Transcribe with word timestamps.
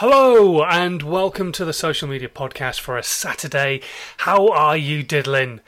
Hello 0.00 0.62
and 0.62 1.02
welcome 1.02 1.50
to 1.50 1.64
the 1.64 1.72
Social 1.72 2.06
Media 2.06 2.28
Podcast 2.28 2.78
for 2.78 2.96
a 2.96 3.02
Saturday. 3.02 3.80
How 4.18 4.46
are 4.46 4.76
you 4.76 5.02
diddling? 5.02 5.60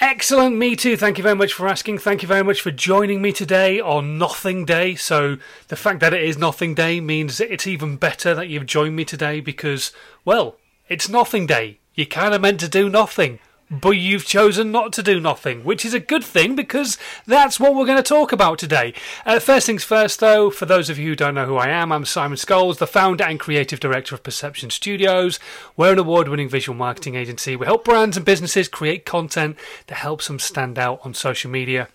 Excellent, 0.00 0.56
me 0.56 0.74
too. 0.74 0.96
Thank 0.96 1.18
you 1.18 1.22
very 1.22 1.36
much 1.36 1.52
for 1.52 1.68
asking. 1.68 1.98
Thank 1.98 2.22
you 2.22 2.26
very 2.26 2.42
much 2.42 2.60
for 2.60 2.72
joining 2.72 3.22
me 3.22 3.30
today 3.30 3.78
on 3.78 4.18
Nothing 4.18 4.64
Day. 4.64 4.96
So, 4.96 5.36
the 5.68 5.76
fact 5.76 6.00
that 6.00 6.12
it 6.12 6.24
is 6.24 6.36
Nothing 6.36 6.74
Day 6.74 6.98
means 7.00 7.38
it's 7.38 7.64
even 7.64 7.96
better 7.96 8.34
that 8.34 8.48
you've 8.48 8.66
joined 8.66 8.96
me 8.96 9.04
today 9.04 9.38
because, 9.38 9.92
well, 10.24 10.56
it's 10.88 11.08
Nothing 11.08 11.46
Day. 11.46 11.78
You're 11.94 12.06
kind 12.06 12.34
of 12.34 12.40
meant 12.40 12.58
to 12.58 12.68
do 12.68 12.88
nothing 12.88 13.38
but 13.70 13.90
you've 13.90 14.26
chosen 14.26 14.72
not 14.72 14.92
to 14.94 15.02
do 15.02 15.20
nothing, 15.20 15.62
which 15.62 15.84
is 15.84 15.94
a 15.94 16.00
good 16.00 16.24
thing 16.24 16.56
because 16.56 16.98
that's 17.26 17.60
what 17.60 17.74
we're 17.74 17.86
going 17.86 17.96
to 17.96 18.02
talk 18.02 18.32
about 18.32 18.58
today. 18.58 18.92
Uh, 19.24 19.38
first 19.38 19.66
things 19.66 19.84
first, 19.84 20.18
though, 20.18 20.50
for 20.50 20.66
those 20.66 20.90
of 20.90 20.98
you 20.98 21.10
who 21.10 21.16
don't 21.16 21.34
know 21.34 21.46
who 21.46 21.56
I 21.56 21.68
am, 21.68 21.92
I'm 21.92 22.04
Simon 22.04 22.36
Scholes, 22.36 22.78
the 22.78 22.86
founder 22.86 23.24
and 23.24 23.38
creative 23.38 23.78
director 23.78 24.14
of 24.14 24.22
Perception 24.22 24.70
Studios. 24.70 25.38
We're 25.76 25.92
an 25.92 25.98
award 25.98 26.28
winning 26.28 26.48
visual 26.48 26.76
marketing 26.76 27.14
agency. 27.14 27.54
We 27.54 27.66
help 27.66 27.84
brands 27.84 28.16
and 28.16 28.26
businesses 28.26 28.68
create 28.68 29.06
content 29.06 29.56
that 29.86 29.96
helps 29.96 30.26
them 30.26 30.40
stand 30.40 30.78
out 30.78 31.00
on 31.04 31.14
social 31.14 31.50
media. 31.50 31.88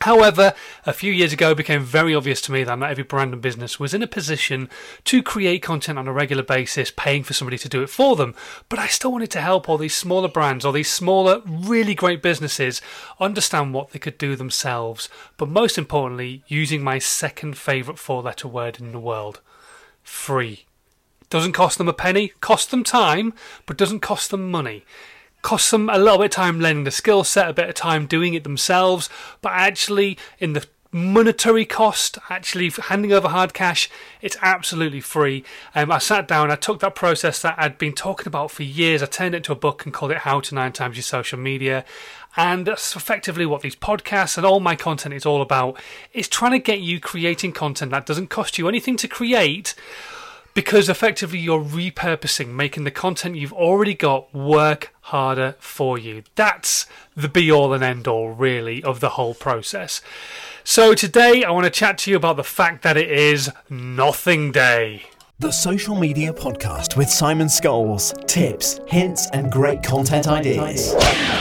However, 0.00 0.52
a 0.84 0.92
few 0.92 1.12
years 1.12 1.32
ago 1.32 1.52
it 1.52 1.56
became 1.56 1.82
very 1.82 2.14
obvious 2.14 2.40
to 2.42 2.52
me 2.52 2.64
that 2.64 2.78
not 2.78 2.90
every 2.90 3.04
brand 3.04 3.32
and 3.32 3.40
business 3.40 3.80
was 3.80 3.94
in 3.94 4.02
a 4.02 4.06
position 4.06 4.68
to 5.04 5.22
create 5.22 5.62
content 5.62 5.98
on 5.98 6.08
a 6.08 6.12
regular 6.12 6.42
basis, 6.42 6.92
paying 6.94 7.22
for 7.22 7.32
somebody 7.32 7.56
to 7.58 7.68
do 7.68 7.82
it 7.82 7.88
for 7.88 8.16
them. 8.16 8.34
But 8.68 8.78
I 8.78 8.86
still 8.88 9.12
wanted 9.12 9.30
to 9.30 9.40
help 9.40 9.68
all 9.68 9.78
these 9.78 9.94
smaller 9.94 10.28
brands 10.28 10.64
or 10.64 10.72
these 10.72 10.90
smaller, 10.90 11.40
really 11.46 11.94
great 11.94 12.22
businesses 12.22 12.82
understand 13.18 13.72
what 13.72 13.90
they 13.90 13.98
could 13.98 14.18
do 14.18 14.36
themselves. 14.36 15.08
But 15.36 15.48
most 15.48 15.78
importantly, 15.78 16.42
using 16.48 16.82
my 16.82 16.98
second 16.98 17.56
favourite 17.56 17.98
four 17.98 18.22
letter 18.22 18.48
word 18.48 18.80
in 18.80 18.92
the 18.92 18.98
world 18.98 19.40
free. 20.02 20.66
Doesn't 21.30 21.52
cost 21.52 21.78
them 21.78 21.88
a 21.88 21.94
penny, 21.94 22.32
costs 22.40 22.70
them 22.70 22.84
time, 22.84 23.32
but 23.64 23.78
doesn't 23.78 24.00
cost 24.00 24.30
them 24.30 24.50
money 24.50 24.84
costs 25.44 25.70
them 25.70 25.90
a 25.90 25.98
little 25.98 26.18
bit 26.18 26.24
of 26.24 26.30
time 26.30 26.58
learning 26.58 26.84
the 26.84 26.90
skill 26.90 27.22
set, 27.22 27.50
a 27.50 27.52
bit 27.52 27.68
of 27.68 27.74
time 27.74 28.06
doing 28.06 28.32
it 28.32 28.42
themselves, 28.42 29.10
but 29.42 29.52
actually, 29.52 30.18
in 30.38 30.54
the 30.54 30.66
monetary 30.90 31.66
cost, 31.66 32.18
actually 32.30 32.70
handing 32.70 33.12
over 33.12 33.28
hard 33.28 33.52
cash, 33.52 33.90
it's 34.22 34.38
absolutely 34.40 35.00
free. 35.00 35.44
Um, 35.74 35.92
I 35.92 35.98
sat 35.98 36.26
down, 36.26 36.50
I 36.50 36.56
took 36.56 36.80
that 36.80 36.94
process 36.94 37.42
that 37.42 37.56
I'd 37.58 37.76
been 37.76 37.92
talking 37.92 38.26
about 38.26 38.52
for 38.52 38.62
years, 38.62 39.02
I 39.02 39.06
turned 39.06 39.34
it 39.34 39.38
into 39.38 39.52
a 39.52 39.56
book 39.56 39.84
and 39.84 39.92
called 39.92 40.12
it 40.12 40.18
How 40.18 40.40
to 40.40 40.54
Nine 40.54 40.72
Times 40.72 40.96
Your 40.96 41.02
Social 41.02 41.38
Media. 41.38 41.84
And 42.36 42.66
that's 42.66 42.96
effectively 42.96 43.44
what 43.44 43.60
these 43.60 43.76
podcasts 43.76 44.36
and 44.36 44.46
all 44.46 44.60
my 44.60 44.76
content 44.76 45.14
is 45.14 45.26
all 45.26 45.42
about. 45.42 45.78
It's 46.12 46.26
trying 46.26 46.52
to 46.52 46.58
get 46.58 46.80
you 46.80 47.00
creating 47.00 47.52
content 47.52 47.90
that 47.90 48.06
doesn't 48.06 48.28
cost 48.28 48.56
you 48.56 48.66
anything 48.66 48.96
to 48.96 49.08
create, 49.08 49.74
because 50.54 50.88
effectively 50.88 51.38
you're 51.38 51.62
repurposing, 51.62 52.54
making 52.54 52.84
the 52.84 52.90
content 52.90 53.36
you've 53.36 53.52
already 53.52 53.94
got 53.94 54.32
work 54.32 54.93
harder 55.04 55.54
for 55.58 55.98
you. 55.98 56.22
That's 56.34 56.86
the 57.14 57.28
be 57.28 57.52
all 57.52 57.74
and 57.74 57.84
end 57.84 58.08
all, 58.08 58.30
really, 58.30 58.82
of 58.82 59.00
the 59.00 59.10
whole 59.10 59.34
process. 59.34 60.00
So 60.64 60.94
today 60.94 61.44
I 61.44 61.50
want 61.50 61.64
to 61.64 61.70
chat 61.70 61.98
to 61.98 62.10
you 62.10 62.16
about 62.16 62.36
the 62.36 62.44
fact 62.44 62.82
that 62.82 62.96
it 62.96 63.10
is 63.10 63.50
Nothing 63.68 64.50
Day. 64.50 65.04
The 65.40 65.50
Social 65.50 65.94
Media 65.94 66.32
Podcast 66.32 66.96
with 66.96 67.10
Simon 67.10 67.48
Scholes. 67.48 68.14
Tips, 68.26 68.80
hints, 68.86 69.28
and 69.32 69.50
great 69.50 69.82
content 69.82 70.28
ideas. 70.28 70.94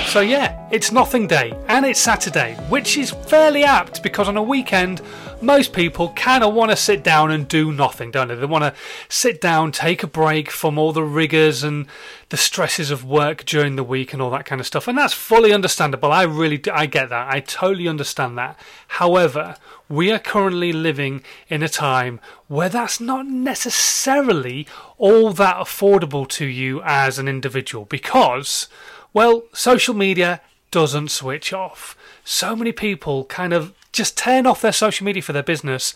So, 0.07 0.19
yeah, 0.19 0.62
it's 0.73 0.91
Nothing 0.91 1.27
Day 1.27 1.53
and 1.67 1.85
it's 1.85 1.99
Saturday, 1.99 2.55
which 2.67 2.97
is 2.97 3.11
fairly 3.11 3.63
apt 3.63 4.01
because 4.01 4.27
on 4.27 4.37
a 4.37 4.41
weekend, 4.41 5.03
most 5.39 5.71
people 5.71 6.09
kind 6.13 6.43
of 6.43 6.55
want 6.55 6.71
to 6.71 6.75
sit 6.75 7.03
down 7.03 7.29
and 7.29 7.47
do 7.47 7.71
nothing, 7.71 8.09
don't 8.09 8.29
they? 8.29 8.33
They 8.33 8.47
want 8.47 8.63
to 8.63 8.73
sit 9.07 9.39
down, 9.39 9.71
take 9.71 10.01
a 10.01 10.07
break 10.07 10.49
from 10.49 10.79
all 10.79 10.91
the 10.91 11.03
rigours 11.03 11.63
and 11.63 11.85
the 12.29 12.37
stresses 12.37 12.89
of 12.89 13.05
work 13.05 13.45
during 13.45 13.75
the 13.75 13.83
week 13.83 14.13
and 14.13 14.21
all 14.21 14.31
that 14.31 14.45
kind 14.45 14.59
of 14.59 14.65
stuff. 14.65 14.87
And 14.87 14.97
that's 14.97 15.13
fully 15.13 15.53
understandable. 15.53 16.11
I 16.11 16.23
really 16.23 16.57
do, 16.57 16.71
I 16.71 16.87
get 16.87 17.09
that. 17.09 17.31
I 17.31 17.41
totally 17.41 17.87
understand 17.87 18.35
that. 18.39 18.59
However, 18.87 19.57
we 19.87 20.11
are 20.11 20.17
currently 20.17 20.73
living 20.73 21.21
in 21.49 21.61
a 21.61 21.69
time 21.69 22.19
where 22.47 22.69
that's 22.69 22.99
not 22.99 23.27
necessarily 23.27 24.65
all 24.97 25.33
that 25.33 25.57
affordable 25.57 26.27
to 26.29 26.47
you 26.47 26.81
as 26.83 27.19
an 27.19 27.27
individual 27.27 27.85
because, 27.85 28.67
well, 29.13 29.43
social 29.53 29.93
media 29.93 30.41
doesn't 30.73 31.11
switch 31.11 31.53
off. 31.53 31.95
So 32.25 32.55
many 32.55 32.71
people 32.71 33.25
kind 33.25 33.53
of 33.53 33.75
just 33.91 34.17
turn 34.17 34.47
off 34.47 34.61
their 34.61 34.71
social 34.71 35.05
media 35.05 35.21
for 35.21 35.31
their 35.31 35.43
business 35.43 35.93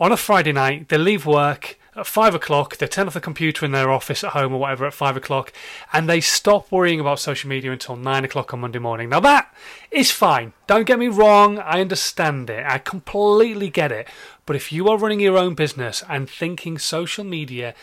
on 0.00 0.12
a 0.12 0.16
Friday 0.16 0.50
night. 0.50 0.88
They 0.88 0.96
leave 0.96 1.26
work 1.26 1.78
at 1.94 2.06
five 2.06 2.34
o'clock, 2.34 2.78
they 2.78 2.86
turn 2.86 3.06
off 3.06 3.12
the 3.12 3.20
computer 3.20 3.66
in 3.66 3.72
their 3.72 3.90
office 3.90 4.24
at 4.24 4.32
home 4.32 4.54
or 4.54 4.60
whatever 4.60 4.86
at 4.86 4.94
five 4.94 5.18
o'clock, 5.18 5.52
and 5.92 6.08
they 6.08 6.22
stop 6.22 6.72
worrying 6.72 7.00
about 7.00 7.20
social 7.20 7.50
media 7.50 7.70
until 7.70 7.96
nine 7.96 8.24
o'clock 8.24 8.54
on 8.54 8.60
Monday 8.60 8.78
morning. 8.78 9.10
Now, 9.10 9.20
that 9.20 9.54
is 9.90 10.10
fine. 10.10 10.54
Don't 10.66 10.86
get 10.86 10.98
me 10.98 11.08
wrong, 11.08 11.58
I 11.58 11.82
understand 11.82 12.48
it. 12.48 12.64
I 12.66 12.78
completely 12.78 13.68
get 13.68 13.92
it. 13.92 14.08
But 14.46 14.56
if 14.56 14.72
you 14.72 14.88
are 14.88 14.96
running 14.96 15.20
your 15.20 15.36
own 15.36 15.54
business 15.54 16.02
and 16.08 16.30
thinking 16.30 16.78
social 16.78 17.24
media 17.24 17.74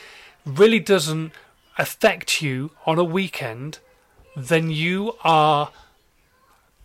really 0.44 0.80
doesn't 0.80 1.34
affect 1.78 2.41
you 2.41 2.72
on 2.88 2.97
a 2.97 3.03
weekend, 3.03 3.78
then 4.35 4.72
you 4.72 5.13
are 5.24 5.69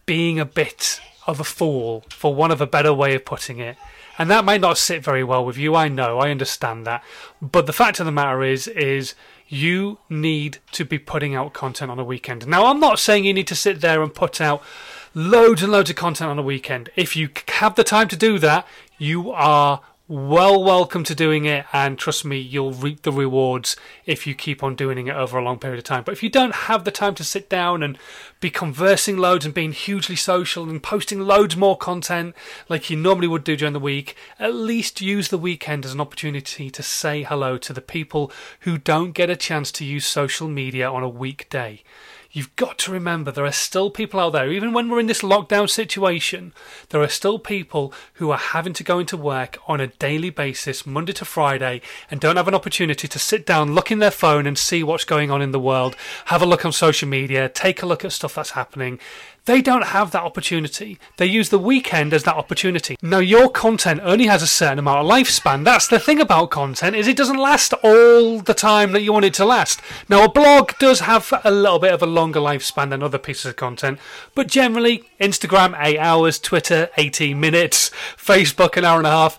being 0.06 0.38
a 0.38 0.44
bit 0.44 1.00
of 1.26 1.40
a 1.40 1.44
fool, 1.44 2.04
for 2.08 2.34
want 2.34 2.52
of 2.52 2.60
a 2.60 2.66
better 2.66 2.94
way 2.94 3.14
of 3.14 3.24
putting 3.24 3.58
it. 3.58 3.76
And 4.18 4.30
that 4.30 4.44
might 4.44 4.60
not 4.60 4.78
sit 4.78 5.04
very 5.04 5.22
well 5.22 5.44
with 5.44 5.58
you. 5.58 5.74
I 5.74 5.88
know, 5.88 6.18
I 6.18 6.30
understand 6.30 6.86
that. 6.86 7.04
But 7.42 7.66
the 7.66 7.72
fact 7.72 8.00
of 8.00 8.06
the 8.06 8.12
matter 8.12 8.42
is, 8.42 8.66
is 8.68 9.14
you 9.48 9.98
need 10.08 10.58
to 10.72 10.84
be 10.84 10.98
putting 10.98 11.34
out 11.34 11.52
content 11.52 11.90
on 11.90 11.98
a 11.98 12.04
weekend. 12.04 12.46
Now, 12.46 12.66
I'm 12.66 12.80
not 12.80 12.98
saying 12.98 13.24
you 13.24 13.34
need 13.34 13.46
to 13.48 13.54
sit 13.54 13.80
there 13.80 14.02
and 14.02 14.14
put 14.14 14.40
out 14.40 14.62
loads 15.14 15.62
and 15.62 15.70
loads 15.70 15.90
of 15.90 15.96
content 15.96 16.30
on 16.30 16.38
a 16.38 16.42
weekend. 16.42 16.88
If 16.96 17.16
you 17.16 17.28
have 17.48 17.74
the 17.74 17.84
time 17.84 18.08
to 18.08 18.16
do 18.16 18.38
that, 18.38 18.66
you 18.98 19.30
are 19.32 19.82
well 20.08 20.62
welcome 20.62 21.02
to 21.02 21.16
doing 21.16 21.46
it 21.46 21.66
and 21.72 21.98
trust 21.98 22.24
me 22.24 22.38
you'll 22.38 22.70
reap 22.70 23.02
the 23.02 23.10
rewards 23.10 23.74
if 24.04 24.24
you 24.24 24.36
keep 24.36 24.62
on 24.62 24.76
doing 24.76 25.08
it 25.08 25.16
over 25.16 25.36
a 25.36 25.42
long 25.42 25.58
period 25.58 25.78
of 25.78 25.84
time. 25.84 26.04
But 26.04 26.12
if 26.12 26.22
you 26.22 26.30
don't 26.30 26.54
have 26.54 26.84
the 26.84 26.92
time 26.92 27.16
to 27.16 27.24
sit 27.24 27.50
down 27.50 27.82
and 27.82 27.98
be 28.38 28.48
conversing 28.48 29.16
loads 29.16 29.44
and 29.44 29.52
being 29.52 29.72
hugely 29.72 30.14
social 30.14 30.70
and 30.70 30.80
posting 30.80 31.18
loads 31.22 31.56
more 31.56 31.76
content 31.76 32.36
like 32.68 32.88
you 32.88 32.96
normally 32.96 33.26
would 33.26 33.42
do 33.42 33.56
during 33.56 33.72
the 33.72 33.80
week 33.80 34.16
at 34.38 34.54
least 34.54 35.00
use 35.00 35.28
the 35.28 35.38
weekend 35.38 35.84
as 35.84 35.92
an 35.92 36.00
opportunity 36.00 36.70
to 36.70 36.84
say 36.84 37.24
hello 37.24 37.58
to 37.58 37.72
the 37.72 37.80
people 37.80 38.30
who 38.60 38.78
don't 38.78 39.10
get 39.10 39.28
a 39.28 39.34
chance 39.34 39.72
to 39.72 39.84
use 39.84 40.06
social 40.06 40.46
media 40.46 40.88
on 40.88 41.02
a 41.02 41.08
weekday 41.08 41.82
You've 42.36 42.54
got 42.56 42.76
to 42.80 42.92
remember 42.92 43.30
there 43.30 43.46
are 43.46 43.50
still 43.50 43.88
people 43.88 44.20
out 44.20 44.34
there, 44.34 44.52
even 44.52 44.74
when 44.74 44.90
we're 44.90 45.00
in 45.00 45.06
this 45.06 45.22
lockdown 45.22 45.70
situation, 45.70 46.52
there 46.90 47.00
are 47.00 47.08
still 47.08 47.38
people 47.38 47.94
who 48.16 48.30
are 48.30 48.36
having 48.36 48.74
to 48.74 48.84
go 48.84 48.98
into 48.98 49.16
work 49.16 49.56
on 49.66 49.80
a 49.80 49.86
daily 49.86 50.28
basis, 50.28 50.84
Monday 50.84 51.14
to 51.14 51.24
Friday, 51.24 51.80
and 52.10 52.20
don't 52.20 52.36
have 52.36 52.46
an 52.46 52.54
opportunity 52.54 53.08
to 53.08 53.18
sit 53.18 53.46
down, 53.46 53.74
look 53.74 53.90
in 53.90 54.00
their 54.00 54.10
phone, 54.10 54.46
and 54.46 54.58
see 54.58 54.82
what's 54.82 55.06
going 55.06 55.30
on 55.30 55.40
in 55.40 55.52
the 55.52 55.58
world, 55.58 55.96
have 56.26 56.42
a 56.42 56.46
look 56.46 56.66
on 56.66 56.72
social 56.72 57.08
media, 57.08 57.48
take 57.48 57.82
a 57.82 57.86
look 57.86 58.04
at 58.04 58.12
stuff 58.12 58.34
that's 58.34 58.50
happening. 58.50 59.00
They 59.46 59.62
don't 59.62 59.86
have 59.86 60.10
that 60.10 60.24
opportunity. 60.24 60.98
They 61.18 61.26
use 61.26 61.50
the 61.50 61.58
weekend 61.58 62.12
as 62.12 62.24
that 62.24 62.34
opportunity. 62.34 62.96
Now, 63.00 63.20
your 63.20 63.48
content 63.48 64.00
only 64.02 64.26
has 64.26 64.42
a 64.42 64.46
certain 64.46 64.80
amount 64.80 65.06
of 65.06 65.06
lifespan. 65.06 65.64
That's 65.64 65.86
the 65.86 66.00
thing 66.00 66.20
about 66.20 66.50
content 66.50 66.96
is 66.96 67.06
it 67.06 67.16
doesn't 67.16 67.38
last 67.38 67.72
all 67.84 68.40
the 68.40 68.54
time 68.54 68.90
that 68.90 69.02
you 69.02 69.12
want 69.12 69.24
it 69.24 69.34
to 69.34 69.44
last. 69.44 69.80
Now, 70.08 70.24
a 70.24 70.28
blog 70.28 70.72
does 70.80 70.98
have 70.98 71.32
a 71.44 71.52
little 71.52 71.78
bit 71.78 71.92
of 71.92 72.02
a 72.02 72.06
longer 72.26 72.40
lifespan 72.40 72.90
than 72.90 73.04
other 73.04 73.18
pieces 73.18 73.46
of 73.46 73.54
content, 73.54 74.00
but 74.34 74.48
generally, 74.48 75.04
Instagram 75.20 75.76
8 75.78 75.96
hours, 75.98 76.40
Twitter 76.40 76.90
18 76.96 77.38
minutes, 77.38 77.90
Facebook 78.16 78.76
an 78.76 78.84
hour 78.84 78.98
and 78.98 79.06
a 79.06 79.10
half. 79.10 79.38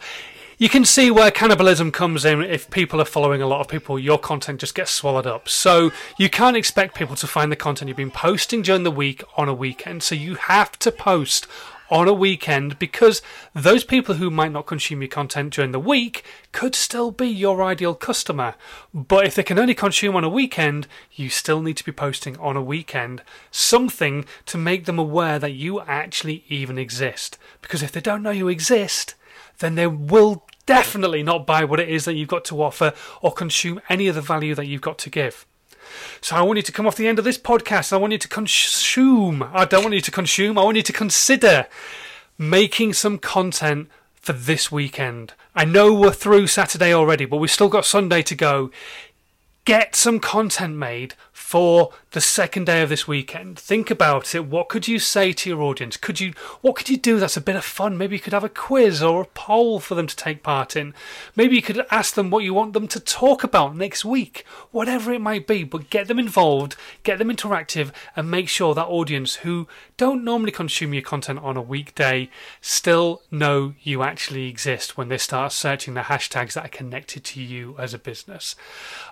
You 0.58 0.70
can 0.70 0.86
see 0.86 1.12
where 1.12 1.30
cannibalism 1.30 1.92
comes 1.92 2.24
in 2.24 2.42
if 2.42 2.70
people 2.72 3.00
are 3.02 3.06
following 3.06 3.42
a 3.42 3.48
lot 3.48 3.60
of 3.60 3.68
people 3.68 4.00
your 4.00 4.18
content 4.18 4.62
just 4.62 4.74
gets 4.74 4.90
swallowed 4.90 5.28
up. 5.28 5.50
So 5.50 5.92
you 6.18 6.30
can't 6.30 6.58
expect 6.58 6.96
people 6.96 7.16
to 7.18 7.28
find 7.28 7.52
the 7.52 7.56
content 7.56 7.90
you've 7.90 7.98
been 7.98 8.10
posting 8.10 8.64
during 8.64 8.84
the 8.84 8.90
week 8.90 9.22
on 9.36 9.50
a 9.50 9.54
weekend 9.54 10.02
so 10.02 10.16
you 10.16 10.36
have 10.36 10.80
to 10.80 10.92
post 10.92 11.46
on 11.90 12.08
a 12.08 12.14
weekend 12.14 12.78
because 12.80 13.22
those 13.54 13.84
people 13.84 14.16
who 14.16 14.30
might 14.30 14.52
not 14.52 14.66
consume 14.66 15.02
your 15.02 15.10
content 15.10 15.54
during 15.54 15.72
the 15.72 15.80
week 15.80 16.24
could 16.52 16.76
still 16.76 17.12
be 17.12 17.28
your 17.28 17.64
ideal 17.64 17.96
customer. 17.96 18.56
But 18.94 19.26
if 19.26 19.36
they 19.36 19.44
can 19.44 19.60
only 19.60 19.76
consume 19.76 20.16
on 20.16 20.24
a 20.24 20.30
weekend, 20.30 20.88
you 21.14 21.30
still 21.30 21.62
need 21.62 21.78
to 21.78 21.86
be 21.86 21.92
posting 21.92 22.38
on 22.38 22.58
a 22.58 22.64
weekend 22.64 23.22
something 23.52 24.26
to 24.46 24.58
make 24.58 24.86
them 24.86 25.00
aware 25.00 25.40
that 25.40 25.52
you 25.52 25.82
actually 25.82 26.44
even 26.50 26.78
exist. 26.78 27.38
Because 27.62 27.84
if 27.84 27.92
they 27.92 28.02
don't 28.02 28.24
know 28.24 28.32
you 28.32 28.48
exist, 28.48 29.16
then 29.60 29.76
they 29.76 29.88
will 29.88 30.46
definitely 30.66 31.24
not 31.24 31.48
buy 31.48 31.64
what 31.64 31.80
it 31.80 31.90
is 31.90 32.06
that 32.06 32.14
you've 32.14 32.28
got 32.28 32.46
to 32.46 32.62
offer 32.62 32.94
or 33.22 33.32
consume 33.32 33.82
any 33.90 34.08
of 34.08 34.16
the 34.16 34.22
value 34.22 34.54
that 34.54 34.68
you've 34.68 34.82
got 34.82 34.98
to 35.00 35.10
give. 35.10 35.46
So 36.22 36.36
I 36.36 36.42
want 36.42 36.58
you 36.58 36.64
to 36.64 36.72
come 36.72 36.88
off 36.88 36.96
the 36.96 37.08
end 37.08 37.20
of 37.20 37.26
this 37.26 37.38
podcast. 37.38 37.94
I 37.94 37.98
want 37.98 38.14
you 38.14 38.20
to 38.20 38.28
consume. 38.28 39.44
I 39.54 39.66
don't 39.66 39.84
want 39.84 39.96
you 39.96 40.02
to 40.02 40.12
consume. 40.12 40.58
I 40.58 40.64
want 40.64 40.78
you 40.78 40.84
to 40.84 40.94
consider 40.94 41.68
making 42.38 42.94
some 42.94 43.18
content 43.18 43.90
for 44.16 44.34
this 44.34 44.72
weekend. 44.72 45.34
I 45.56 45.66
know 45.66 45.94
we're 45.94 46.12
through 46.12 46.48
Saturday 46.48 46.94
already, 46.94 47.26
but 47.26 47.38
we've 47.38 47.50
still 47.52 47.70
got 47.70 47.86
Sunday 47.86 48.22
to 48.24 48.36
go. 48.36 48.72
get 49.66 49.96
some 49.98 50.20
content 50.20 50.76
made 50.78 51.14
for 51.38 51.94
the 52.12 52.20
second 52.20 52.66
day 52.66 52.82
of 52.82 52.90
this 52.90 53.08
weekend. 53.08 53.60
Think 53.60 53.92
about 53.92 54.34
it. 54.34 54.48
What 54.48 54.70
could 54.70 54.88
you 54.88 54.98
say 54.98 55.32
to 55.32 55.50
your 55.50 55.62
audience? 55.62 55.96
Could 55.96 56.20
you 56.20 56.34
what 56.62 56.76
could 56.76 56.90
you 56.90 56.98
do 56.98 57.20
that's 57.20 57.38
a 57.38 57.42
bit 57.42 57.56
of 57.56 57.64
fun? 57.64 57.96
Maybe 57.96 58.16
you 58.16 58.20
could 58.20 58.34
have 58.34 58.44
a 58.44 58.50
quiz 58.50 59.04
or 59.04 59.22
a 59.22 59.26
poll 59.26 59.80
for 59.80 59.94
them 59.94 60.08
to 60.08 60.16
take 60.16 60.42
part 60.42 60.76
in. 60.76 60.96
Maybe 61.36 61.56
you 61.56 61.62
could 61.62 61.86
ask 61.92 62.16
them 62.16 62.32
what 62.32 62.44
you 62.44 62.56
want 62.56 62.74
them 62.74 62.88
to 62.88 63.00
talk 63.00 63.44
about 63.44 63.78
next 63.78 64.04
week. 64.04 64.46
Whatever 64.72 65.14
it 65.14 65.22
might 65.22 65.46
be, 65.46 65.64
but 65.64 65.92
get 65.92 66.08
them 66.08 66.18
involved, 66.18 66.76
get 67.04 67.20
them 67.20 67.30
interactive 67.30 67.92
and 68.16 68.32
make 68.32 68.50
sure 68.50 68.74
that 68.74 68.88
audience 68.88 69.36
who 69.36 69.68
don't 69.96 70.24
normally 70.24 70.52
consume 70.52 70.94
your 70.94 71.04
content 71.04 71.40
on 71.40 71.56
a 71.56 71.62
weekday 71.62 72.30
still 72.62 73.22
know 73.30 73.76
you 73.84 74.02
actually 74.02 74.50
exist 74.50 74.98
when 74.98 75.08
they 75.08 75.20
start 75.20 75.52
searching 75.52 75.94
the 75.94 76.02
hashtags 76.02 76.54
that 76.54 76.66
are 76.66 76.70
connected 76.70 77.24
to 77.24 77.42
you 77.42 77.76
as 77.78 77.94
a 77.94 78.00
business. 78.00 78.56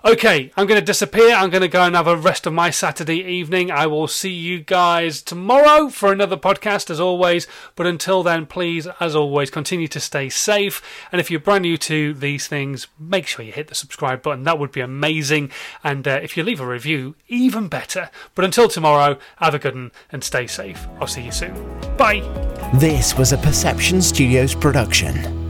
Okay, 0.04 0.52
I'm 0.56 0.66
going 0.66 0.80
to 0.80 0.84
disappear. 0.84 1.34
I'm 1.34 1.50
going 1.50 1.62
to 1.62 1.68
go 1.68 1.82
and 1.82 1.94
have 1.94 2.08
a 2.08 2.15
rest 2.16 2.46
of 2.46 2.52
my 2.52 2.70
Saturday 2.70 3.22
evening. 3.22 3.70
I 3.70 3.86
will 3.86 4.08
see 4.08 4.32
you 4.32 4.60
guys 4.60 5.22
tomorrow 5.22 5.88
for 5.88 6.12
another 6.12 6.36
podcast, 6.36 6.90
as 6.90 7.00
always. 7.00 7.46
But 7.74 7.86
until 7.86 8.22
then, 8.22 8.46
please, 8.46 8.86
as 9.00 9.14
always, 9.14 9.50
continue 9.50 9.88
to 9.88 10.00
stay 10.00 10.28
safe. 10.28 10.82
And 11.12 11.20
if 11.20 11.30
you're 11.30 11.40
brand 11.40 11.62
new 11.62 11.76
to 11.78 12.14
these 12.14 12.48
things, 12.48 12.86
make 12.98 13.26
sure 13.26 13.44
you 13.44 13.52
hit 13.52 13.68
the 13.68 13.74
subscribe 13.74 14.22
button. 14.22 14.44
That 14.44 14.58
would 14.58 14.72
be 14.72 14.80
amazing. 14.80 15.50
And 15.84 16.06
uh, 16.06 16.20
if 16.22 16.36
you 16.36 16.42
leave 16.42 16.60
a 16.60 16.66
review, 16.66 17.14
even 17.28 17.68
better. 17.68 18.10
But 18.34 18.44
until 18.44 18.68
tomorrow, 18.68 19.18
have 19.36 19.54
a 19.54 19.58
good 19.58 19.74
one 19.74 19.92
and 20.10 20.24
stay 20.24 20.46
safe. 20.46 20.86
I'll 21.00 21.06
see 21.06 21.22
you 21.22 21.32
soon. 21.32 21.54
Bye. 21.96 22.20
This 22.74 23.16
was 23.16 23.32
a 23.32 23.38
Perception 23.38 24.02
Studios 24.02 24.54
production. 24.54 25.45